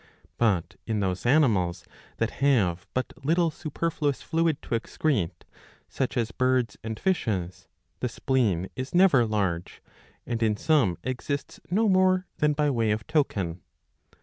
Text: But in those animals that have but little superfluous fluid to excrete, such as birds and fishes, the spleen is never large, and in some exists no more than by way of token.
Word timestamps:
But 0.39 0.77
in 0.87 0.99
those 0.99 1.27
animals 1.27 1.85
that 2.17 2.31
have 2.43 2.87
but 2.95 3.13
little 3.23 3.51
superfluous 3.51 4.23
fluid 4.23 4.59
to 4.63 4.69
excrete, 4.69 5.43
such 5.89 6.17
as 6.17 6.31
birds 6.31 6.75
and 6.83 6.99
fishes, 6.99 7.67
the 7.99 8.09
spleen 8.09 8.67
is 8.75 8.95
never 8.95 9.27
large, 9.27 9.79
and 10.25 10.41
in 10.41 10.57
some 10.57 10.97
exists 11.03 11.59
no 11.69 11.87
more 11.87 12.25
than 12.37 12.53
by 12.53 12.71
way 12.71 12.89
of 12.89 13.05
token. 13.05 13.61